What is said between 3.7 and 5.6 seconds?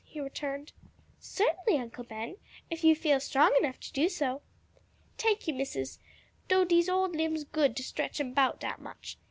to do so." "Tank you,